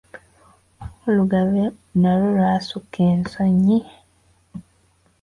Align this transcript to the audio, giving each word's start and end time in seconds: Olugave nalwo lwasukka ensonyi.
Olugave 1.07 1.63
nalwo 2.01 2.27
lwasukka 2.35 2.99
ensonyi. 3.13 3.79